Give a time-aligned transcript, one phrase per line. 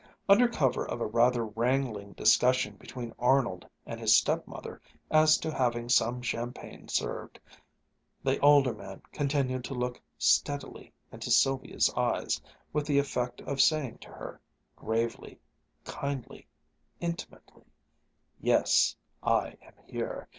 [0.27, 4.81] Under cover of a rather wrangling discussion between Arnold and his stepmother
[5.11, 7.39] as to having some champagne served,
[8.23, 12.41] the older man continued to look steadily into Sylvia's eyes,
[12.73, 14.41] with the effect of saying to her,
[14.75, 15.39] gravely,
[15.83, 16.47] kindly,
[16.99, 17.65] intimately:
[18.39, 20.27] "Yes, I am here.